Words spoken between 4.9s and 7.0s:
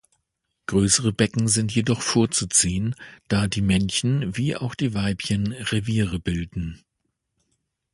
Weibchen Reviere bilden.